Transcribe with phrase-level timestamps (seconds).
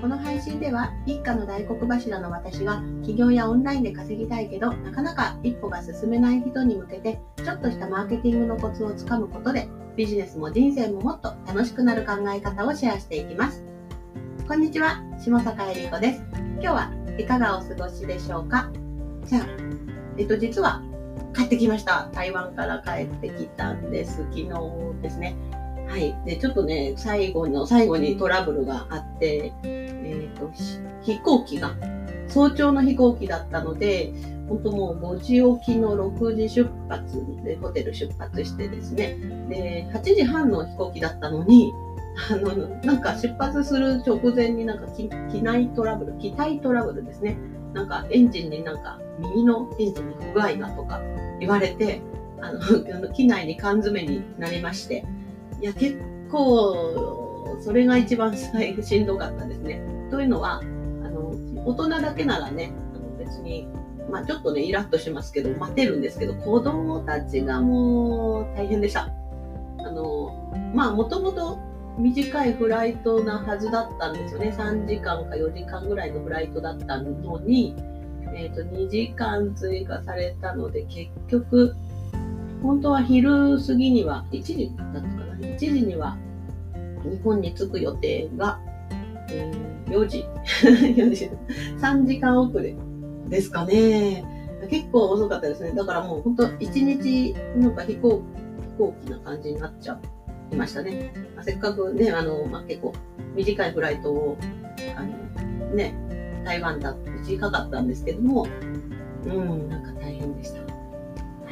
[0.00, 13.62] この配信では一家の大黒柱の私が起業やオンラインで稼ぎたいけどなかなか一歩が進めない人に向けてちょっとしたマーケティングのコツをつかむことでビジネスも人生ももっと楽しくなる考え方をシェアしていきます。
[14.48, 16.22] こんにちは下坂恵理子です。
[16.32, 18.70] 今日はいかがお過ごしでしょうか？
[19.26, 19.46] じゃあ
[20.16, 20.82] えっと実は
[21.34, 22.08] 帰ってきました。
[22.14, 24.24] 台湾から帰ってきたんです。
[24.30, 24.48] 昨日
[25.02, 25.36] ですね。
[25.86, 26.16] はい。
[26.24, 29.52] で、ちょっとね、最後の、最後にトラブルがあって、
[30.10, 30.50] えっ、ー、と、
[31.02, 31.76] 飛行機が、
[32.28, 34.12] 早朝の飛行機だったので、
[34.48, 39.16] 本当もう5時起きの6時出発でホテル出発してですね、
[39.48, 41.72] で、8時半の飛行機だったのに、
[42.30, 45.08] あの、なんか出発する直前になんか機
[45.42, 47.38] 内トラブル、機体トラブルですね。
[47.72, 51.00] なんかエンジンになんか右のエンジンに不具合がとか
[51.38, 52.02] 言われて、
[52.42, 55.04] あの、機内に缶詰になりまして、
[55.60, 55.98] いや、結
[56.30, 59.80] 構、それが一番しんどかったですね。
[60.20, 61.30] というのは、あの、
[61.64, 63.66] 大人だけならね、あの別に、
[64.10, 69.08] まあちょっとね、イラッとしますけど、待てるんですけど、子供たちがもう大変でした。
[69.78, 71.58] あの、まあもともと
[71.96, 74.54] 短いフライトなはずだったんですよね。
[74.54, 77.74] 3時間か4時間ぐらいのフライトだったのに、
[78.34, 81.74] えっ、ー、と、2時間追加されたので、結局、
[82.62, 86.18] 本当は昼過ぎには、1時だったかな ?1 時には
[87.04, 88.60] 日本に着く予定が、
[89.32, 90.24] えー、4時、
[90.66, 91.30] 4時、
[91.80, 92.74] 3時間遅れ
[93.28, 94.24] ですかね。
[94.68, 95.72] 結構遅かったですね。
[95.72, 98.22] だからもう本当1日なんか飛行
[98.70, 99.98] 飛行機な感じになっちゃ
[100.52, 101.12] いましたね。
[101.34, 102.92] まあ、せっかくね、あの、まあ、結構
[103.34, 104.36] 短いフライトを、
[104.96, 105.94] あの、ね、
[106.44, 108.46] 台湾だって短かったんですけども、
[109.24, 110.60] うん、なんか大変でした。
[110.60, 110.66] は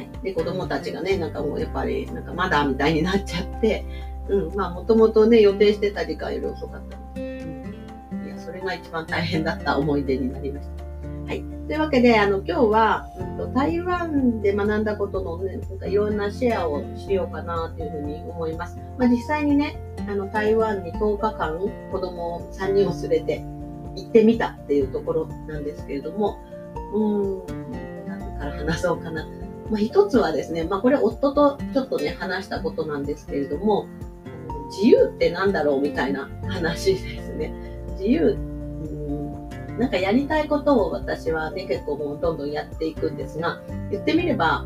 [0.01, 3.85] いで、子供たちがね、なんかもうやっぱり、なんかまだみたいになっちゃって、
[4.27, 6.98] うん、まあもともとね、予定してた時間より遅かった、
[8.69, 10.83] が一番大変だった思い出になりました。
[11.25, 11.43] はい。
[11.67, 18.77] というわけで、あの、今日は、うんと、台湾で学んだことのね、なんかいろんなシェアをしようかなというふうに思います。
[18.97, 21.59] まあ実際にね、あの、台湾に10日間
[21.91, 23.43] 子供3人を連れて
[23.95, 26.39] 行ってみたっていうところなんですけれども、
[26.93, 29.27] うん、何から話そうかな。
[29.69, 33.87] まあ、一つはですね、まあ、これ夫とちょっとね、話したことなんですけれども、
[34.69, 37.53] 自由って何だろうみたいな話ですね。
[37.99, 38.37] 自由、
[39.79, 44.65] なんかやりたいことを私はね、結構もうどんどんやっていくんですが、言ってみれば、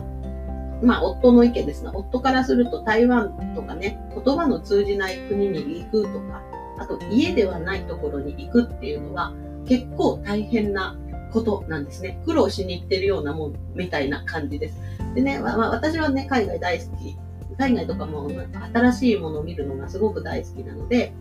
[0.81, 6.41] まあ、夫の意見ですが、夫からすると台湾とかね、言葉の通じない国に行くとか、
[6.79, 9.33] あと家ではないところに行くっていうのは
[9.67, 10.97] 結構大変な
[11.31, 12.19] ことなんですね。
[12.25, 14.77] 苦労しに行ってるようなもんみたいな感じです。
[15.13, 17.15] でね、まあ、私はね、海外大好き。
[17.59, 18.31] 海外とかも
[18.73, 21.13] 新しいものを見るのがすごく大好きなので、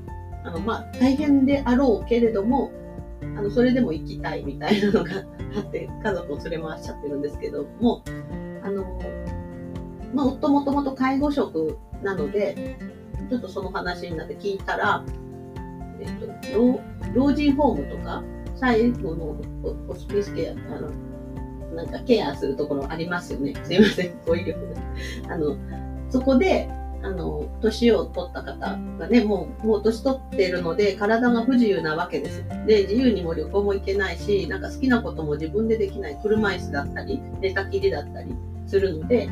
[0.44, 2.72] あの、まあ、大変であろうけれども、
[3.36, 5.10] あの、それでも行きたいみたいなのが
[5.56, 8.02] あって、家族を連れ回しちゃってるんですけども、
[8.62, 8.84] あの、
[10.14, 12.76] まあ、夫もともと介護職なので、
[13.28, 15.04] ちょっとその話になって聞いたら、
[16.00, 16.80] えっと、老
[17.14, 18.22] 老人ホームとか、
[18.56, 19.36] 最後の
[19.86, 20.90] ホスピスケア、あの、
[21.74, 23.54] なんかケアするところありますよね。
[23.64, 24.58] すいません、語彙力
[25.28, 25.56] あの、
[26.10, 26.68] そこで、
[27.02, 32.44] あの、年を取った方がね、もう、もう年取ってるので、体が不自由なわけです。
[32.66, 38.34] で、自由にも旅行も行けないし、なんか好きなことも自分でできない、車椅子だったり、寝たきりだったり
[38.66, 39.28] するので、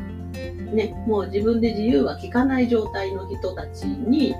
[0.73, 4.35] ね、もう自分で自由は効かない状態の人たちに、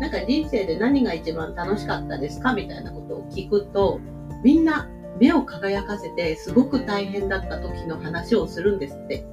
[0.00, 2.52] なんか人生で何が一番楽しかったですか？
[2.52, 3.98] みたいなことを聞くと、
[4.44, 9.24] みんな目を輝かせてすごく大変だった時の話をするんですって。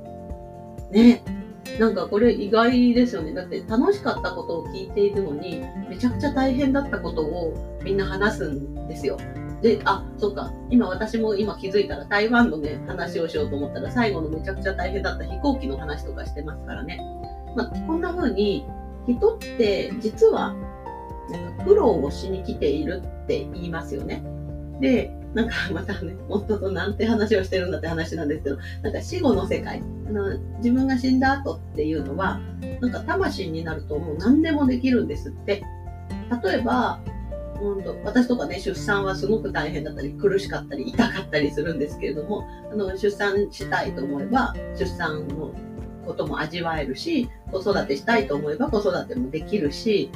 [0.91, 1.22] ね。
[1.79, 3.34] なんかこれ意外ですよね。
[3.34, 9.17] だって楽しかったことを聞いているのに、めちゃくちゃ大変だったことをみんな話すんですよ。
[9.61, 10.51] で、あ、そうか。
[10.69, 17.00] 今私も今気づいたら台湾のね、話をしようと思ったら最後のめちゃくちゃ大変だった飛行機の話とかしてますからね。
[17.56, 18.66] まあ、こんな風に
[19.08, 20.53] 人って実は
[21.29, 24.23] なんか苦労をしに来ているって言いますよね。
[24.84, 32.41] で、なんかまたね、夫となんて話をしてるんだって話なんですけど、なんか死後の世界、あの自分が死んだ後っていうのは、
[32.82, 35.64] なんか魂になるともう何でもできるんですって。
[36.44, 37.02] 例えば、
[37.62, 45.53] うんと私とかね、出産はすごく大変だったり、苦しかったり、痛かったりするんですけれども、あの出産したいと思えば、出産の
[46.06, 50.12] ことも味わえるし、子育てしたいと思えば子育てもできるし、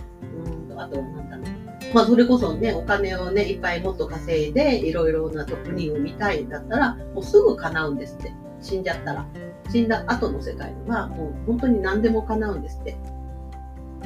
[0.45, 1.45] うんとあと、なんだろう、
[1.93, 8.33] まあ、それこそね、お金をね、いっぱいもっと稼いで、いろいろな特任を見たいんだったら、もうすぐ叶うんですって。
[8.61, 9.25] 死んじゃったら。
[9.69, 12.97] 死んだ後の世界は、もう本当に何でも叶うんですって。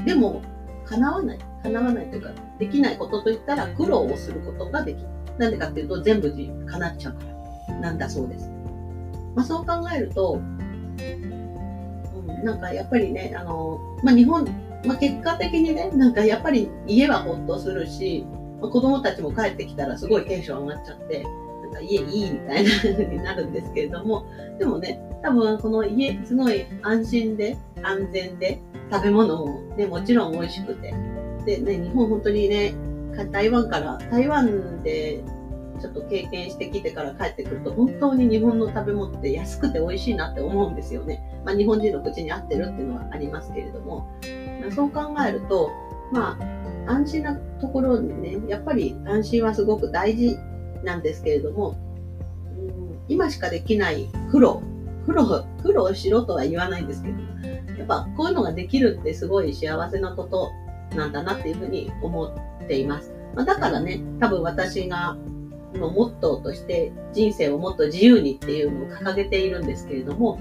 [0.05, 0.41] でも、
[0.85, 1.39] 叶わない。
[1.63, 5.07] 叶わないというか、できないことといったら苦労をすることができる。
[5.37, 6.33] なんでかっていうと、全部
[6.65, 7.19] 叶っちゃうか
[7.69, 8.49] ら、なんだそうです。
[9.35, 10.57] まあ、そう考えると、うん、
[12.43, 14.45] なんかやっぱりね、あの、まあ、日本、
[14.85, 18.25] まあ、結果的にね、なんかやっぱり家はほっとするし、
[18.61, 21.23] まあ、子供たちも帰ってきたらすごいテンション上がっちゃって、
[21.63, 24.25] なんか家いいみたいな風になるんですけれども、
[24.59, 28.61] でもね、多分この家、すごい安心で、安全で、
[28.91, 30.93] 食べ物もね、もちろん美味しくて。
[31.45, 32.73] でね、日本本当にね、
[33.31, 35.23] 台湾から、台湾で
[35.79, 41.23] ちょっと経験してきてから帰ってくると、本当に日本の食べ物って安くて美味しいなって思うんですよね。
[41.45, 44.07] まあ、日本人の口に合ってるっていうのはありますけれども、
[44.69, 45.71] そう考えると、
[46.11, 46.37] ま
[46.87, 50.37] あ、安心なところにね、やっぱり安心はすごく大事
[50.83, 51.75] なんですけれども、
[52.57, 54.61] うん、今しかできない苦労、
[55.05, 57.15] 苦労、苦労しろとは言わないんですけど、
[57.77, 60.51] やっぱこういうのができるってすごい幸せなこと
[60.95, 63.13] なんだなっていうふうに思っています。
[63.35, 65.17] まあ、だからね、多分私が
[65.73, 70.39] のモットーとして人生をもっと自由にっていうのを掲げているんですけれども、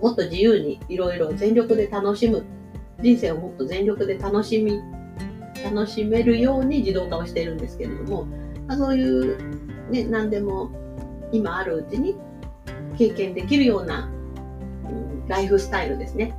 [0.00, 2.44] もっと自由にいろいろ全力で楽しむ、
[3.00, 4.80] 人生をもっと全力で楽しみ、
[5.62, 8.26] 楽しめるように自動化をしているんですけれども、
[8.66, 10.70] まあ、そういう、ね、何でも
[11.32, 12.16] 今あるうちに
[12.96, 14.10] 経験できるような、
[14.84, 16.34] うん、ライフスタイルですね。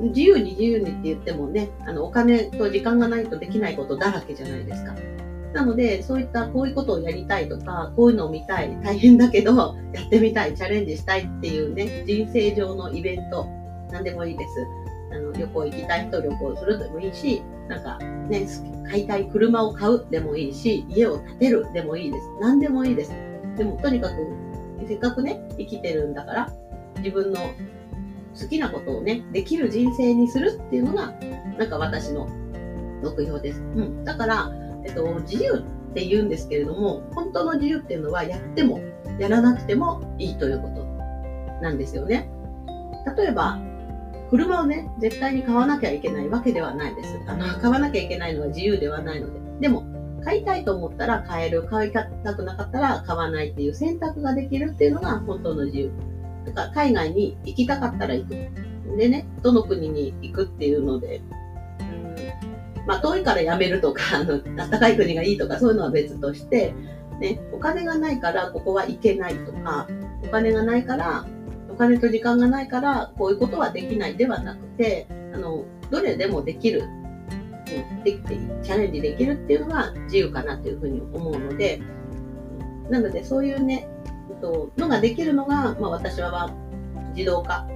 [0.00, 4.94] 自由に自由にって言ってもね、あのお金と時間がないとできないことだらけじゃないですか。
[5.54, 13.46] なので、そういったこういうことをやりたいとか、こういうのを見たい、大変だけど、やってみたい、チャレンジしたいっていうね、人生上のイベント、
[13.90, 14.50] 何でもいいです。
[15.12, 18.46] あの旅行行きたい人旅行するでもいいし、なんかね、
[18.88, 22.26] 買いたい車を買うでもいいし、家を建てるでもいいです。
[22.40, 23.12] 何でもいいです。
[23.56, 24.14] でも、とにかく、
[24.86, 26.52] せっかくね、生きてるんだから、
[26.98, 27.40] 自分の
[28.38, 31.12] 好きなことをね、できる人生にするっていうのが、
[31.58, 32.28] なんか私の
[33.02, 33.60] 目標です。
[33.60, 34.04] うん。
[34.04, 34.52] だから、
[34.84, 38.80] えっと、自由って言うんですけれども、本当の自由っていうのはやっても
[39.18, 40.84] やらなくてもいいということ
[41.62, 42.28] なんですよね。
[43.16, 43.58] 例えば、
[44.30, 47.20] 車をね、絶対に買わなきゃいけないわけではないです。
[47.26, 49.40] あの、買わなきゃいけないのは自由ではないので。
[49.60, 49.84] でも、
[50.24, 55.92] 買いたいと思ったら買える、買いたくなかったら買わないっていう選択ができるっていうのが本当の自由。
[56.46, 58.30] だから海外に行きたかったら行く。
[58.96, 61.20] でね、どの国に行くっていうので、
[62.86, 66.74] まあ、遠いからやめるとか、 あの、暖かい国がいいとか、そういうのは別として、
[67.20, 69.88] ね、お金がないからここは行けないとか、
[70.24, 71.24] お金がないから、
[71.76, 76.84] お金と時間がないから、こういうことはできないではなくて、あの、どれでもできる、
[78.02, 81.82] できて、チャレンジできるっていうのが自由かなっていうふうに思うので、
[82.88, 83.86] なので、そういうね、
[84.78, 86.50] のができるのが、まあ、私は
[87.14, 87.68] 自動化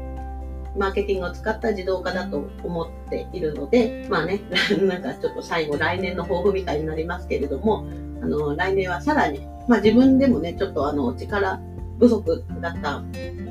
[0.78, 4.40] マーケティングを使った自動化だと思っているので、まあね、
[4.82, 7.84] なんかちょっと最後来年の抱負みたいになりますけれども、
[8.22, 11.60] あの、来年はさらに、まあ自分でもね、ちょっとあの、力
[12.00, 13.00] 不足だった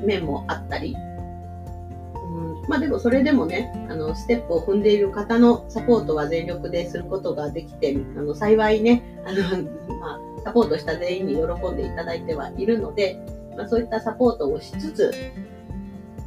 [0.04, 9.62] 面もあったり、うん、まあでもそれでもね、あの、ステップを踏んでいる方のサポートは全力ですることができて、あの、幸いね、あの、
[10.00, 13.18] まあ、サポートした全員に喜んでいただいてはいるので、
[13.56, 15.14] まあ、そういったサポートをしつつ、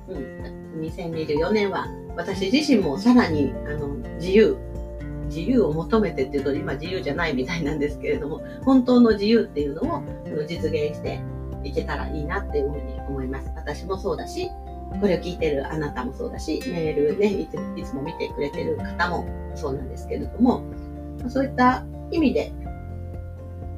[0.07, 3.87] うん、2024年は私自身もさらにあの
[4.19, 4.57] 自由
[5.27, 10.03] 自由を求めてっていうと今自由じゃないみたいなんですけれども本当の自由っていうのを
[10.47, 11.21] 実現して
[11.63, 13.51] いけたらいいなっていうふうに思います。
[13.55, 14.49] 私もそうだし
[14.99, 20.63] これを聞いてるあなたもそうだしメールねいついつも見てくれてる方もそうなんですけれども
[21.29, 22.51] そういった意味で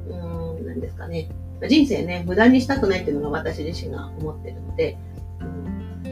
[0.08, 1.28] うーん何ですかね。
[1.68, 4.98] 人生ね無駄にしたくないっていうのが私自身が思ってるので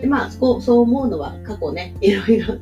[0.01, 2.55] でまあそうそう思うのは過去ねいろいろ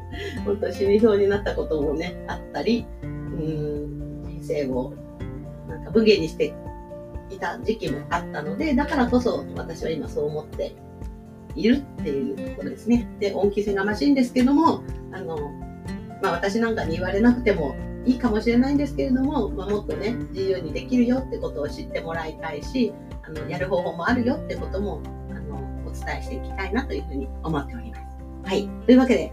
[0.44, 4.94] 本当死にそうになったこともねあったりうん人生を
[5.68, 6.54] なんか無限にして
[7.40, 10.76] た時期もあったのでだからこそ私は今そう思って
[11.56, 13.08] いるっていうところですね。
[13.18, 14.82] で恩着せがましいんですけども
[15.12, 15.36] あの、
[16.22, 17.74] まあ、私なんかに言われなくても
[18.06, 22.92] いいかもしれないんですけれども、まあ、もっとね自由にできるよってことを知ってもらいたいし
[23.22, 25.56] あのやる方法もあるよってこともあの
[25.86, 28.10] お伝えしていきたいなというふうに思っております。
[28.44, 28.68] はい。
[28.86, 29.32] というわけで、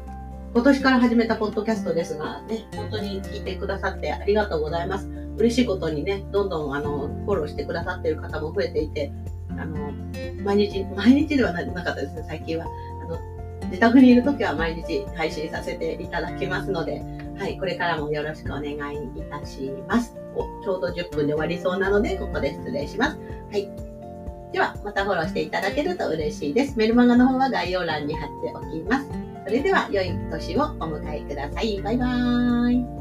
[0.53, 5.26] 今年から始めたポッドキャストですが、ね、本当に聞いてくださってありがとうございます。
[5.37, 9.11] 嬉しいことにね、どんどんあのフォローしてくださってる方も増えていて、
[9.51, 9.91] あの
[10.43, 12.65] 毎日、毎日ではなかったですね、最近は。
[12.65, 13.19] あの
[13.67, 17.01] 自宅にいるときは毎日配信させていただきますので、
[17.37, 18.77] はい、これからもよろしくお願いい
[19.29, 20.15] たします。
[20.35, 23.17] おちょうど10分で終わりそうなので、ここで失礼します。
[23.51, 23.69] はい。
[24.51, 26.77] では、またフォローしていただけると嬉しいです。
[26.77, 29.07] メルマガの方は概要欄に貼っておきます。
[29.45, 31.81] それでは、良い年をお迎えください。
[31.81, 32.96] バイバーイ。